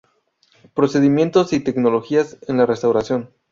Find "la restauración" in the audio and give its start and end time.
2.57-3.29